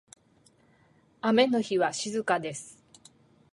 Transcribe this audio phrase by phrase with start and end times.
[1.21, 2.83] 雨の日は静かです。